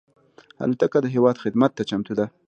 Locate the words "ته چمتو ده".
1.77-2.25